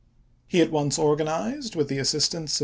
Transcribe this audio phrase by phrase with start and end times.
[0.47, 2.59] He at once organized, with the assistance of M.